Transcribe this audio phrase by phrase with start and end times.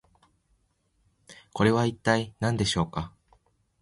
[1.53, 3.13] これは一体何でしょうか？